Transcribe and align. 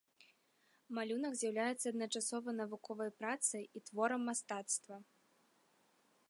Малюнак 0.97 1.33
з'яўляецца 1.41 1.85
адначасова 1.93 2.49
навуковай 2.61 3.11
працай 3.21 3.63
і 3.81 3.83
творам 3.91 4.21
мастацтва. 4.31 4.95